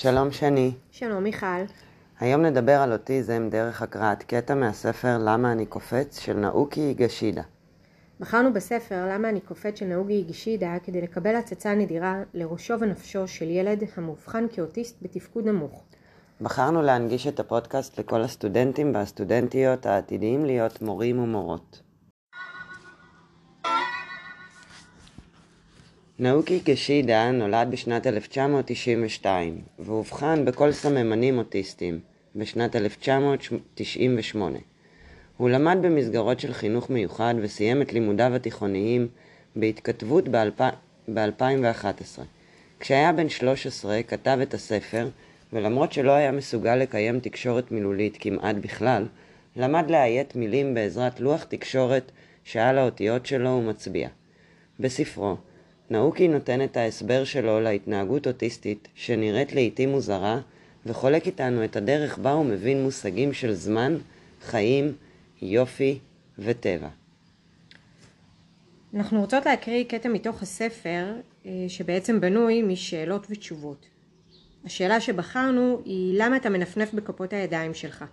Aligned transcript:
שלום 0.00 0.30
שני. 0.30 0.72
שלום 0.90 1.22
מיכל. 1.22 1.46
היום 2.20 2.42
נדבר 2.42 2.80
על 2.80 2.92
אוטיזם 2.92 3.48
דרך 3.50 3.82
הקראת 3.82 4.22
קטע 4.22 4.54
מהספר 4.54 5.18
"למה 5.18 5.52
אני 5.52 5.66
קופץ" 5.66 6.20
של 6.20 6.36
נאוקי 6.36 6.94
גשידה. 6.94 7.42
בחרנו 8.20 8.52
בספר 8.52 9.08
"למה 9.12 9.28
אני 9.28 9.40
קופץ" 9.40 9.78
של 9.78 9.86
נאוגי 9.86 10.24
גשידה 10.28 10.74
כדי 10.84 11.00
לקבל 11.00 11.36
הצצה 11.36 11.74
נדירה 11.74 12.22
לראשו 12.34 12.80
ונפשו 12.80 13.28
של 13.28 13.50
ילד 13.50 13.82
המאובחן 13.96 14.46
כאוטיסט 14.52 14.96
בתפקוד 15.02 15.46
נמוך. 15.46 15.82
בחרנו 16.40 16.82
להנגיש 16.82 17.26
את 17.26 17.40
הפודקאסט 17.40 18.00
לכל 18.00 18.22
הסטודנטים 18.22 18.94
והסטודנטיות 18.94 19.86
העתידיים 19.86 20.44
להיות 20.44 20.82
מורים 20.82 21.18
ומורות. 21.18 21.82
נאוקי 26.20 26.60
גשידה 26.64 27.30
נולד 27.30 27.68
בשנת 27.70 28.06
1992 28.06 29.60
ואובחן 29.78 30.44
בכל 30.44 30.72
סממנים 30.72 31.38
אוטיסטיים 31.38 32.00
בשנת 32.36 32.76
1998. 32.76 34.58
הוא 35.36 35.48
למד 35.48 35.78
במסגרות 35.82 36.40
של 36.40 36.52
חינוך 36.52 36.90
מיוחד 36.90 37.34
וסיים 37.42 37.82
את 37.82 37.92
לימודיו 37.92 38.34
התיכוניים 38.34 39.08
בהתכתבות 39.56 40.28
ב-2011. 41.14 42.20
כשהיה 42.80 43.12
בן 43.12 43.28
13 43.28 44.02
כתב 44.02 44.38
את 44.42 44.54
הספר 44.54 45.08
ולמרות 45.52 45.92
שלא 45.92 46.12
היה 46.12 46.32
מסוגל 46.32 46.76
לקיים 46.76 47.20
תקשורת 47.20 47.72
מילולית 47.72 48.16
כמעט 48.20 48.56
בכלל, 48.56 49.06
למד 49.56 49.90
לאיית 49.90 50.36
מילים 50.36 50.74
בעזרת 50.74 51.20
לוח 51.20 51.44
תקשורת 51.44 52.12
שעל 52.44 52.78
האותיות 52.78 53.26
שלו 53.26 53.50
הוא 53.50 53.62
מצביע. 53.64 54.08
בספרו, 54.80 55.36
נאוקי 55.90 56.28
נותן 56.28 56.64
את 56.64 56.76
ההסבר 56.76 57.24
שלו 57.24 57.60
להתנהגות 57.60 58.26
אוטיסטית 58.26 58.88
שנראית 58.94 59.52
לעיתים 59.52 59.88
מוזרה 59.88 60.40
וחולק 60.86 61.26
איתנו 61.26 61.64
את 61.64 61.76
הדרך 61.76 62.18
בה 62.18 62.32
הוא 62.32 62.44
מבין 62.44 62.82
מושגים 62.82 63.32
של 63.32 63.52
זמן, 63.52 63.96
חיים, 64.42 64.92
יופי 65.42 65.98
וטבע. 66.38 66.88
אנחנו 68.94 69.20
רוצות 69.20 69.46
להקריא 69.46 69.84
קטע 69.84 70.08
מתוך 70.08 70.42
הספר 70.42 71.14
אה, 71.46 71.50
שבעצם 71.68 72.20
בנוי 72.20 72.62
משאלות 72.62 73.26
ותשובות. 73.30 73.86
השאלה 74.64 75.00
שבחרנו 75.00 75.80
היא 75.84 76.14
למה 76.18 76.36
אתה 76.36 76.50
מנפנף 76.50 76.94
בכפות 76.94 77.32
הידיים 77.32 77.74
שלך? 77.74 78.04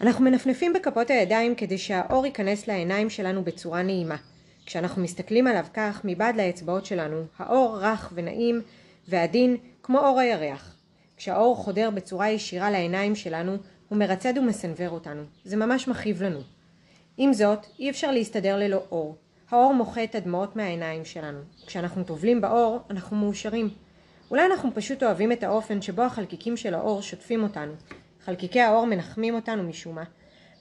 אנחנו 0.00 0.24
מנפנפים 0.24 0.72
בכפות 0.72 1.10
הידיים 1.10 1.54
כדי 1.54 1.78
שהאור 1.78 2.26
ייכנס 2.26 2.68
לעיניים 2.68 3.10
שלנו 3.10 3.44
בצורה 3.44 3.82
נעימה. 3.82 4.16
כשאנחנו 4.66 5.02
מסתכלים 5.02 5.46
עליו 5.46 5.64
כך, 5.74 6.00
מבעד 6.04 6.36
לאצבעות 6.36 6.86
שלנו, 6.86 7.24
האור 7.38 7.78
רך 7.78 8.12
ונעים 8.14 8.60
ועדין 9.08 9.56
כמו 9.82 9.98
אור 9.98 10.20
הירח. 10.20 10.76
כשהאור 11.16 11.56
חודר 11.56 11.90
בצורה 11.90 12.30
ישירה 12.30 12.70
לעיניים 12.70 13.14
שלנו, 13.14 13.56
הוא 13.88 13.98
מרצד 13.98 14.38
ומסנוור 14.38 14.88
אותנו. 14.88 15.22
זה 15.44 15.56
ממש 15.56 15.88
מכאיב 15.88 16.22
לנו. 16.22 16.40
עם 17.16 17.32
זאת, 17.32 17.66
אי 17.78 17.90
אפשר 17.90 18.10
להסתדר 18.10 18.56
ללא 18.56 18.82
אור. 18.90 19.16
האור 19.50 19.74
מוחה 19.74 20.04
את 20.04 20.14
הדמעות 20.14 20.56
מהעיניים 20.56 21.04
שלנו. 21.04 21.38
כשאנחנו 21.66 22.04
טובלים 22.04 22.40
באור, 22.40 22.78
אנחנו 22.90 23.16
מאושרים. 23.16 23.70
אולי 24.30 24.46
אנחנו 24.46 24.70
פשוט 24.74 25.02
אוהבים 25.02 25.32
את 25.32 25.42
האופן 25.42 25.82
שבו 25.82 26.02
החלקיקים 26.02 26.56
של 26.56 26.74
האור 26.74 27.02
שוטפים 27.02 27.42
אותנו. 27.42 27.72
חלקיקי 28.24 28.60
האור 28.60 28.86
מנחמים 28.86 29.34
אותנו 29.34 29.62
משום 29.62 29.94
מה. 29.94 30.04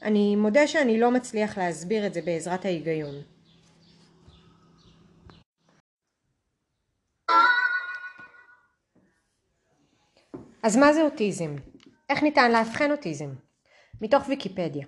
אני 0.04 0.36
מודה 0.36 0.68
שאני 0.68 1.00
לא 1.00 1.12
מצליח 1.12 1.58
להסביר 1.58 2.06
את 2.06 2.14
זה 2.14 2.22
בעזרת 2.22 2.66
ההיגיון. 2.66 3.16
אז 10.64 10.78
מה 10.78 10.94
זה 10.94 11.04
אוטיזם? 11.04 11.56
איך 12.10 12.24
ניתן 12.24 12.52
לאבחן 12.52 12.92
אוטיזם? 12.92 13.30
מתוך 14.02 14.30
ויקיפדיה 14.30 14.86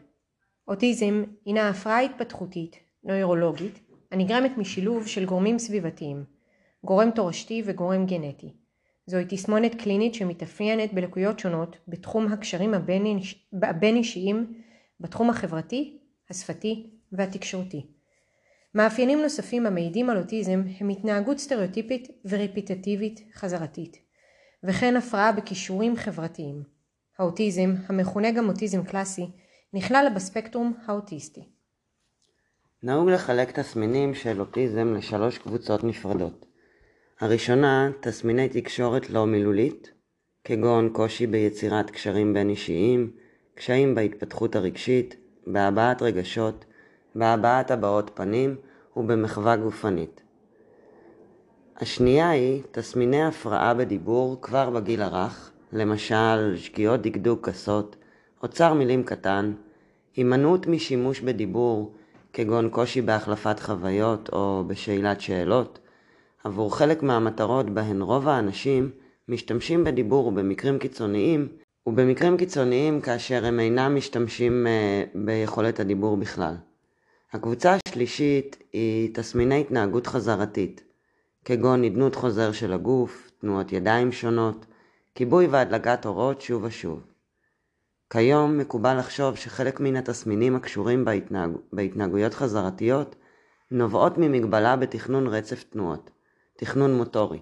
אוטיזם 0.67 1.23
הינה 1.45 1.69
הפרעה 1.69 1.99
התפתחותית, 1.99 2.75
נוירולוגית, 3.03 3.79
הנגרמת 4.11 4.57
משילוב 4.57 5.07
של 5.07 5.25
גורמים 5.25 5.59
סביבתיים, 5.59 6.23
גורם 6.83 7.11
תורשתי 7.11 7.63
וגורם 7.65 8.05
גנטי. 8.05 8.53
זוהי 9.05 9.25
תסמונת 9.29 9.75
קלינית 9.75 10.13
שמתאפיינת 10.13 10.93
בלקויות 10.93 11.39
שונות 11.39 11.77
בתחום 11.87 12.33
הקשרים 12.33 12.73
הבין-אישיים, 13.63 14.61
בתחום 14.99 15.29
החברתי, 15.29 15.97
השפתי 16.29 16.89
והתקשורתי. 17.11 17.85
מאפיינים 18.75 19.21
נוספים 19.21 19.65
המעידים 19.65 20.09
על 20.09 20.17
אוטיזם 20.17 20.63
הם 20.79 20.89
התנהגות 20.89 21.37
סטריאוטיפית 21.37 22.07
ורפיטטיבית 22.25 23.23
חזרתית. 23.33 24.04
וכן 24.67 24.95
הפרעה 24.95 25.31
בכישורים 25.31 25.95
חברתיים. 25.95 26.63
האוטיזם, 27.19 27.73
המכונה 27.87 28.31
גם 28.31 28.49
אוטיזם 28.49 28.83
קלאסי, 28.83 29.25
נכלל 29.73 30.07
בספקטרום 30.15 30.73
האוטיסטי. 30.85 31.41
נהוג 32.83 33.09
לחלק 33.09 33.59
תסמינים 33.59 34.13
של 34.13 34.39
אוטיזם 34.39 34.93
לשלוש 34.93 35.37
קבוצות 35.37 35.83
נפרדות. 35.83 36.45
הראשונה, 37.19 37.89
תסמיני 37.99 38.49
תקשורת 38.49 39.09
לא 39.09 39.25
מילולית, 39.27 39.91
כגון 40.43 40.89
קושי 40.93 41.27
ביצירת 41.27 41.91
קשרים 41.91 42.33
בין 42.33 42.49
אישיים, 42.49 43.11
קשיים 43.55 43.95
בהתפתחות 43.95 44.55
הרגשית, 44.55 45.15
בהבעת 45.47 46.01
רגשות, 46.01 46.65
בהבעת 47.15 47.71
הבעות 47.71 48.11
פנים 48.13 48.55
ובמחווה 48.95 49.55
גופנית. 49.55 50.24
השנייה 51.79 52.29
היא 52.29 52.61
תסמיני 52.71 53.23
הפרעה 53.23 53.73
בדיבור 53.73 54.41
כבר 54.41 54.69
בגיל 54.69 55.01
הרך, 55.01 55.51
למשל 55.73 56.53
שגיאות 56.55 57.01
דקדוק 57.01 57.49
גסות, 57.49 57.95
אוצר 58.43 58.73
מילים 58.73 59.03
קטן, 59.03 59.53
הימנעות 60.15 60.67
משימוש 60.67 61.19
בדיבור, 61.19 61.93
כגון 62.33 62.69
קושי 62.69 63.01
בהחלפת 63.01 63.59
חוויות 63.59 64.29
או 64.33 64.63
בשאלת 64.67 65.21
שאלות, 65.21 65.79
עבור 66.43 66.77
חלק 66.77 67.03
מהמטרות 67.03 67.69
בהן 67.69 68.01
רוב 68.01 68.27
האנשים 68.27 68.91
משתמשים 69.29 69.83
בדיבור 69.83 70.31
במקרים 70.31 70.79
קיצוניים, 70.79 71.47
ובמקרים 71.87 72.37
קיצוניים 72.37 73.01
כאשר 73.01 73.45
הם 73.45 73.59
אינם 73.59 73.95
משתמשים 73.95 74.67
uh, 74.67 75.17
ביכולת 75.17 75.79
הדיבור 75.79 76.17
בכלל. 76.17 76.55
הקבוצה 77.33 77.77
השלישית 77.87 78.57
היא 78.73 79.09
תסמיני 79.13 79.61
התנהגות 79.61 80.07
חזרתית, 80.07 80.84
כגון 81.45 81.81
נדנות 81.81 82.15
חוזר 82.15 82.51
של 82.51 82.73
הגוף, 82.73 83.31
תנועות 83.39 83.71
ידיים 83.71 84.11
שונות, 84.11 84.65
כיבוי 85.15 85.47
והדלקת 85.47 86.05
אורות 86.05 86.41
שוב 86.41 86.63
ושוב. 86.63 87.05
כיום 88.09 88.57
מקובל 88.57 88.99
לחשוב 88.99 89.35
שחלק 89.35 89.79
מן 89.79 89.95
התסמינים 89.95 90.55
הקשורים 90.55 91.05
בהתנהג... 91.05 91.51
בהתנהגויות 91.73 92.33
חזרתיות 92.33 93.15
נובעות 93.71 94.17
ממגבלה 94.17 94.75
בתכנון 94.75 95.27
רצף 95.27 95.63
תנועות, 95.63 96.09
תכנון 96.57 96.97
מוטורי, 96.97 97.39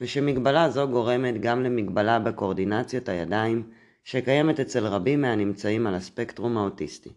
ושמגבלה 0.00 0.70
זו 0.70 0.88
גורמת 0.88 1.40
גם 1.40 1.62
למגבלה 1.62 2.18
בקואורדינציות 2.18 3.08
הידיים 3.08 3.70
שקיימת 4.04 4.60
אצל 4.60 4.86
רבים 4.86 5.20
מהנמצאים 5.20 5.86
על 5.86 5.94
הספקטרום 5.94 6.58
האוטיסטי. 6.58 7.10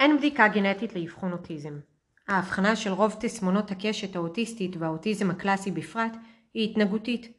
אין 0.00 0.18
בדיקה 0.18 0.48
גנטית 0.48 0.94
לאבחון 0.96 1.32
אוטיזם. 1.32 1.93
ההבחנה 2.28 2.76
של 2.76 2.90
רוב 2.90 3.16
תסמונות 3.20 3.70
הקשת 3.70 4.16
האוטיסטית 4.16 4.76
והאוטיזם 4.78 5.30
הקלאסי 5.30 5.70
בפרט 5.70 6.16
היא 6.54 6.70
התנהגותית. 6.70 7.32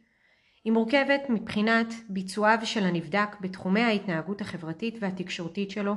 היא 0.63 0.73
מורכבת 0.73 1.21
מבחינת 1.29 1.93
ביצועיו 2.09 2.59
של 2.63 2.83
הנבדק 2.83 3.35
בתחומי 3.41 3.81
ההתנהגות 3.81 4.41
החברתית 4.41 4.97
והתקשורתית 5.01 5.71
שלו, 5.71 5.93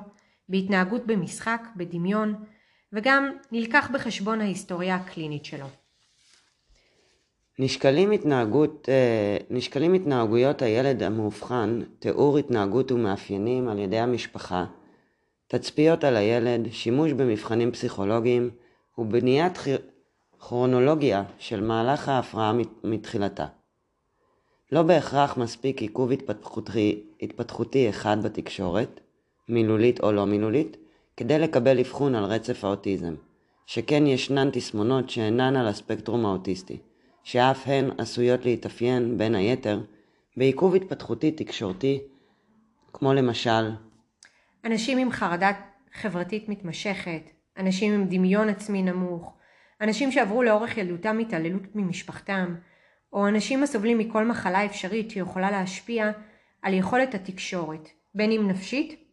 בהתנהגות 0.49 1.07
במשחק, 1.07 1.63
בדמיון, 1.77 2.35
וגם 2.93 3.31
נלקח 3.53 3.91
בחשבון 3.95 4.41
ההיסטוריה 4.41 4.95
הקלינית 4.95 5.45
שלו. 5.45 5.67
נשקלים, 7.59 8.11
התנהגות, 8.11 8.89
אה, 8.89 9.37
נשקלים 9.51 9.95
התנהגויות 9.95 10.63
הילד 10.63 11.03
המאובחן, 11.03 11.81
תיאור 11.99 12.39
התנהגות 12.39 12.93
ומאפיינים 12.93 13.69
על 13.69 13.79
ידי 13.79 13.99
המשפחה, 13.99 14.65
תצפיות 15.47 16.05
על 16.05 16.17
הילד, 16.17 16.69
שימוש 16.73 17.13
במבחנים 17.13 17.73
פסיכולוגיים, 17.73 18.51
ובניית 18.99 19.59
כרונולוגיה 20.41 21.25
של 21.39 21.61
מהלך 21.61 22.09
ההפרעה 22.09 22.53
מתחילתה. 22.85 23.47
לא 24.73 24.83
בהכרח 24.83 25.37
מספיק 25.37 25.83
עיכוב 25.83 26.13
התפתחותי, 26.13 27.03
התפתחותי 27.23 27.89
אחד 27.89 28.23
בתקשורת, 28.23 29.01
מילולית 29.49 30.01
או 30.01 30.13
לא 30.13 30.27
מילולית, 30.27 30.77
כדי 31.17 31.39
לקבל 31.39 31.81
אבחון 31.81 32.15
על 32.15 32.25
רצף 32.25 32.65
האוטיזם, 32.65 33.15
שכן 33.67 34.07
ישנן 34.07 34.51
תסמונות 34.53 35.11
שאינן 35.11 35.57
על 35.57 35.69
הספקטרום 35.69 36.27
האוטיסטי, 36.27 36.79
שאף 37.23 37.63
הן 37.67 37.91
עשויות 37.99 38.45
להתאפיין, 38.45 39.19
בין 39.19 39.35
היתר, 39.35 39.81
בעיכוב 40.37 40.75
התפתחותי 40.75 41.31
תקשורתי, 41.31 42.01
כמו 42.93 43.15
למשל 43.15 43.71
אנשים 44.65 44.99
עם 44.99 45.13
חרדה 45.13 45.51
חברתית 45.93 46.49
מתמשכת, 46.49 47.38
אנשים 47.59 47.95
עם 47.95 48.07
דמיון 48.09 48.49
עצמי 48.49 48.83
נמוך, 48.83 49.37
אנשים 49.81 50.13
שעברו 50.13 50.43
לאורך 50.43 50.77
ילדותם 50.77 51.19
התעללות 51.19 51.63
ממשפחתם, 51.75 52.55
או 53.13 53.29
אנשים 53.29 53.63
הסובלים 53.63 53.99
מכל 53.99 54.25
מחלה 54.25 54.65
אפשרית 54.65 55.11
שיכולה 55.11 55.51
להשפיע 55.51 56.11
על 56.63 56.75
יכולת 56.75 57.15
התקשורת, 57.15 57.89
בין 58.15 58.33
אם 58.33 58.49
נפשית 58.49 59.05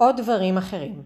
או 0.00 0.12
דברים 0.12 0.58
אחרים. 0.58 1.02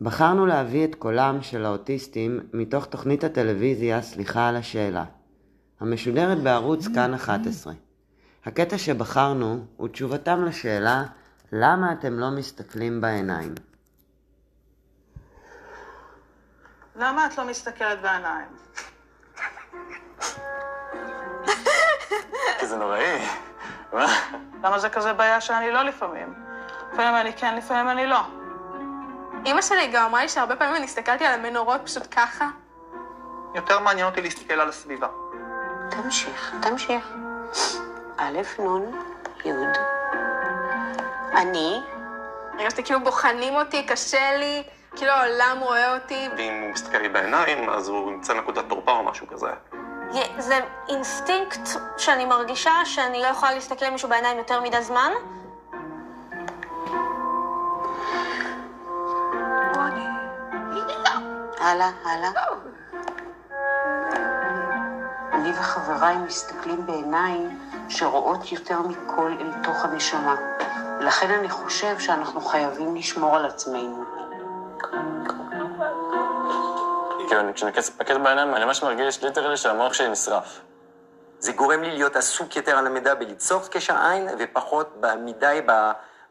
בחרנו 0.00 0.46
להביא 0.46 0.84
את 0.84 0.94
קולם 0.94 1.42
של 1.42 1.64
האוטיסטים 1.64 2.40
מתוך 2.52 2.86
תוכנית 2.86 3.24
הטלוויזיה 3.24 4.02
סליחה 4.02 4.48
על 4.48 4.56
השאלה, 4.56 5.04
המשודרת 5.80 6.38
בערוץ 6.38 6.86
כאן 6.94 7.14
11. 7.14 7.72
הקטע 8.44 8.78
שבחרנו 8.78 9.64
הוא 9.76 9.88
תשובתם 9.88 10.44
לשאלה 10.44 11.04
למה 11.52 11.92
אתם 11.92 12.18
לא 12.18 12.30
מסתכלים 12.30 13.00
בעיניים. 13.00 13.54
למה 16.96 17.26
את 17.26 17.38
לא 17.38 17.44
מסתכלת 17.44 18.00
בעיניים? 18.02 18.48
כי 22.58 22.66
זה 22.66 22.76
נוראי. 22.76 23.26
מה? 23.92 24.06
למה 24.64 24.78
זה 24.78 24.90
כזה 24.90 25.12
בעיה 25.12 25.40
שאני 25.40 25.70
לא 25.70 25.82
לפעמים? 25.82 26.34
לפעמים 26.92 27.16
אני 27.16 27.32
כן, 27.32 27.56
לפעמים 27.56 27.88
אני 27.88 28.06
לא. 28.06 28.20
אימא 29.46 29.62
שלי 29.62 29.90
גם 29.92 30.04
אמרה 30.04 30.22
לי 30.22 30.28
שהרבה 30.28 30.56
פעמים 30.56 30.76
אני 30.76 30.84
הסתכלתי 30.84 31.26
על 31.26 31.40
המנורות 31.40 31.80
פשוט 31.84 32.02
ככה. 32.10 32.48
יותר 33.54 33.80
מעניין 33.80 34.06
אותי 34.06 34.22
להסתכל 34.22 34.54
על 34.54 34.68
הסביבה. 34.68 35.08
תמשיך, 35.90 36.54
תמשיך. 36.62 37.12
א', 38.16 38.38
נ', 38.58 38.94
י'. 39.44 39.99
אני, 41.34 41.80
הרגשתי 42.58 42.84
כאילו 42.84 43.00
בוחנים 43.00 43.54
אותי, 43.54 43.86
קשה 43.86 44.36
לי, 44.38 44.62
כאילו 44.96 45.12
העולם 45.12 45.58
רואה 45.60 45.94
אותי. 45.94 46.28
ואם 46.36 46.62
הוא 46.62 46.70
מסתכל 46.70 46.98
לי 46.98 47.08
בעיניים, 47.08 47.70
אז 47.70 47.88
הוא 47.88 48.12
ימצא 48.12 48.34
נקודת 48.34 48.64
תורפה 48.68 48.92
או 48.92 49.02
משהו 49.02 49.26
כזה. 49.26 49.50
זה 50.38 50.60
אינסטינקט 50.88 51.68
שאני 51.98 52.24
מרגישה 52.24 52.72
שאני 52.84 53.22
לא 53.22 53.26
יכולה 53.26 53.54
להסתכל 53.54 53.86
למישהו 53.86 54.08
בעיניים 54.08 54.38
יותר 54.38 54.60
מדי 54.60 54.82
זמן. 54.82 55.12
הלאה, 61.60 61.90
הלאה. 62.04 62.30
אני 65.32 65.50
וחבריי 65.52 66.16
מסתכלים 66.16 66.86
בעיניים 66.86 67.58
שרואות 67.88 68.52
יותר 68.52 68.80
מכל 68.80 69.32
אל 69.40 69.52
תוך 69.62 69.84
הנשמה. 69.84 70.34
לכן 71.00 71.30
אני 71.30 71.48
חושב 71.50 71.98
שאנחנו 71.98 72.40
חייבים 72.40 72.96
לשמור 72.96 73.36
על 73.36 73.46
עצמנו. 73.46 74.04
כאילו, 77.28 77.40
אני- 77.40 77.54
כשאני 77.54 77.72
מסתכל 77.78 78.18
בעיניים, 78.18 78.54
אני 78.54 78.64
ממש 78.64 78.82
מרגיש 78.82 79.22
ליטרלי 79.24 79.56
שהמוח 79.56 79.92
שלי 79.92 80.08
נשרף. 80.08 80.60
זה 81.38 81.52
גורם 81.52 81.82
לי 81.82 81.90
להיות 81.90 82.16
עסוק 82.16 82.56
יותר 82.56 82.78
על 82.78 82.86
המידע 82.86 83.14
בליצור 83.14 83.60
קשר 83.70 83.96
עין, 83.96 84.28
ופחות 84.38 84.96
מדי 85.18 85.60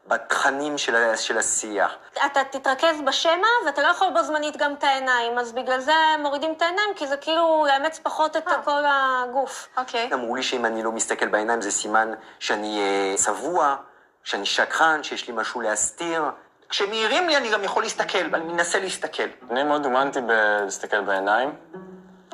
בתכנים 0.06 0.78
של, 0.78 1.16
של 1.16 1.38
השיח. 1.38 1.92
אתה 2.26 2.40
תתרכז 2.50 3.00
בשמע, 3.06 3.32
ואתה 3.66 3.82
לא 3.82 3.88
יכול 3.88 4.08
בו 4.14 4.22
זמנית 4.22 4.56
גם 4.56 4.72
את 4.74 4.84
העיניים, 4.84 5.38
אז 5.38 5.52
בגלל 5.52 5.80
זה 5.80 5.92
מורידים 6.18 6.52
את 6.56 6.62
העיניים, 6.62 6.88
כי 6.96 7.06
זה 7.06 7.16
כאילו 7.16 7.66
לאמץ 7.68 7.98
פחות 8.02 8.36
את 8.36 8.44
כל 8.64 8.82
הגוף. 8.86 9.68
אוקיי. 9.76 10.10
אמרו 10.14 10.36
לי 10.36 10.42
שאם 10.42 10.64
אני 10.66 10.82
לא 10.82 10.92
מסתכל 10.92 11.28
בעיניים 11.28 11.60
זה 11.60 11.70
סימן 11.70 12.12
שאני 12.38 12.80
אה, 12.80 13.14
צבוע, 13.16 13.76
שאני 14.24 14.46
שקרן, 14.46 15.02
שיש 15.02 15.28
לי 15.28 15.34
משהו 15.36 15.60
להסתיר. 15.60 16.24
כשמעירים 16.68 17.28
לי 17.28 17.36
אני 17.36 17.50
גם 17.50 17.64
יכול 17.64 17.82
להסתכל, 17.82 18.28
ואני 18.32 18.44
מנסה 18.44 18.80
להסתכל. 18.80 19.22
אני 19.50 19.64
מאוד 19.64 19.84
אומנתי 19.84 20.20
בלהסתכל 20.20 21.00
בעיניים, 21.00 21.54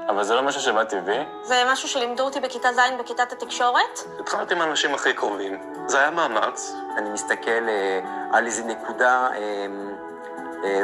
אבל 0.09 0.25
זה 0.25 0.35
לא 0.35 0.43
משהו 0.43 0.61
שבא 0.61 0.85
טבעי. 0.85 1.25
זה 1.43 1.63
משהו 1.67 1.89
שלימדו 1.89 2.23
אותי 2.23 2.41
בכיתה 2.41 2.73
ז' 2.73 2.81
בכיתת 3.01 3.33
התקשורת. 3.33 3.99
התחלתי 4.21 4.55
עם 4.55 4.61
האנשים 4.61 4.95
הכי 4.95 5.13
קרובים. 5.13 5.61
זה 5.87 5.99
היה 5.99 6.11
מאמץ. 6.11 6.73
אני 6.97 7.11
מסתכל 7.11 7.69
אה, 7.69 8.01
על 8.33 8.47
איזה 8.47 8.65
נקודה 8.65 9.29
אה, 9.35 9.67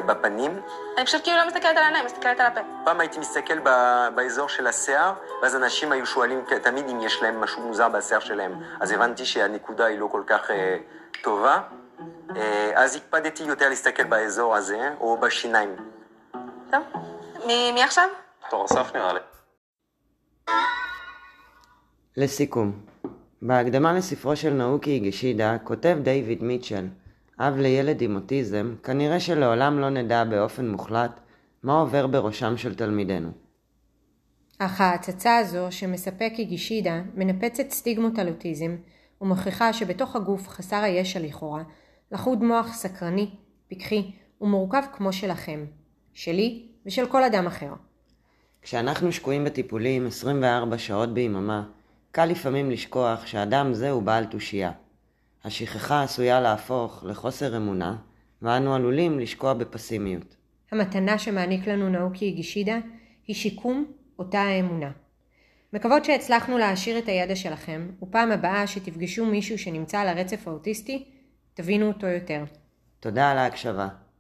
בפנים. 0.07 0.61
אני 0.99 1.07
פשוט 1.07 1.23
כאילו 1.23 1.37
לא 1.39 1.47
מסתכלת 1.47 1.77
על 1.77 1.83
העיניים, 1.83 2.05
מסתכלת 2.05 2.41
על 2.41 2.47
הפה. 2.47 2.61
פעם 2.85 3.01
הייתי 3.01 3.19
מסתכל 3.19 3.59
ב- 3.59 4.09
באזור 4.15 4.49
של 4.49 4.67
השיער, 4.67 5.13
ואז 5.43 5.57
אנשים 5.57 5.93
היו 5.93 6.07
שואלים 6.07 6.45
תמיד 6.63 6.89
אם 6.89 7.01
יש 7.01 7.23
להם 7.23 7.41
משהו 7.41 7.63
מוזר 7.63 7.89
בשיער 7.89 8.21
שלהם. 8.21 8.53
אז 8.81 8.93
הבנתי 8.93 9.25
שהנקודה 9.25 9.85
היא 9.85 9.99
לא 9.99 10.07
כל 10.07 10.23
כך 10.27 10.51
אה, 10.51 10.77
טובה. 11.23 11.61
אה, 12.37 12.73
אז 12.75 12.97
הקפדתי 12.97 13.43
יותר 13.43 13.69
להסתכל 13.69 14.05
באזור 14.05 14.57
הזה, 14.57 14.91
או 15.01 15.17
בשיניים. 15.17 15.77
טוב. 16.71 16.83
מי 17.47 17.73
מי 17.73 17.83
עכשיו? 17.83 18.09
תור 18.51 18.65
אסף 18.65 18.95
נראה 18.95 19.13
לי. 19.13 19.21
לסיכום, 22.17 22.73
בהקדמה 23.43 23.93
לספרו 23.93 24.37
של 24.37 24.51
נאוקי 24.51 24.99
גישידה 24.99 25.57
כותב 25.65 25.97
דיוויד 26.03 26.43
מיטשל, 26.43 26.87
אב 27.39 27.57
לילד 27.57 28.03
עם 28.03 28.17
אוטיזם, 28.17 28.75
כנראה 28.83 29.21
שלעולם 29.21 29.79
לא 29.79 29.91
נדע 29.91 30.25
באופן 30.25 30.69
מוחלט 30.69 31.21
מה 31.63 31.81
עובר 31.81 32.07
בראשם 32.07 32.57
של 32.57 32.75
תלמידינו. 32.75 33.31
אך 34.59 34.81
ההצצה 34.81 35.37
הזו 35.37 35.67
שמספק 35.71 36.33
איגישידה 36.39 37.03
מנפצת 37.15 37.71
סטיגמות 37.71 38.19
על 38.19 38.29
אוטיזם 38.29 38.77
ומוכיחה 39.21 39.73
שבתוך 39.73 40.17
הגוף 40.17 40.49
חסר 40.49 40.77
הישע 40.83 41.21
לכאורה 41.21 41.63
לחוד 42.13 42.43
מוח 42.43 42.73
סקרני, 42.73 43.31
פיקחי 43.69 44.11
ומורכב 44.41 44.83
כמו 44.93 45.13
שלכם, 45.13 45.65
שלי 46.13 46.67
ושל 46.87 47.07
כל 47.07 47.25
אדם 47.25 47.47
אחר. 47.47 47.73
כשאנחנו 48.63 49.13
שקועים 49.13 49.45
בטיפולים 49.45 50.07
24 50.07 50.79
שעות 50.79 51.15
ביממה, 51.15 51.65
קל 52.11 52.25
לפעמים 52.25 52.71
לשכוח 52.71 53.27
שאדם 53.27 53.75
זה 53.75 53.91
הוא 53.91 54.03
בעל 54.03 54.25
תושייה. 54.25 54.71
השכחה 55.45 56.03
עשויה 56.03 56.41
להפוך 56.41 57.05
לחוסר 57.07 57.57
אמונה, 57.57 57.97
ואנו 58.43 58.75
עלולים 58.75 59.21
לשקוע 59.21 59.55
בפסימיות. 59.55 60.37
המתנה 60.71 61.19
שמעניק 61.19 61.69
לנו 61.69 61.89
נאוקי 61.89 62.25
איגישידה 62.25 62.79
היא 63.27 63.37
שיקום 63.37 63.85
אותה 64.19 64.41
האמונה. 64.41 64.91
מקוות 65.73 66.05
שהצלחנו 66.05 66.59
להעשיר 66.59 66.99
את 66.99 67.09
הידע 67.09 67.37
שלכם, 67.37 67.91
ופעם 68.03 68.33
הבאה 68.33 68.67
שתפגשו 68.67 69.27
מישהו 69.27 69.59
שנמצא 69.59 69.99
על 69.99 70.09
הרצף 70.09 70.49
האוטיסטי, 70.49 71.05
תבינו 71.55 71.89
אותו 71.89 72.07
יותר. 72.07 72.45
תודה 73.01 73.31
על 73.31 73.39
ההקשבה. 73.39 73.89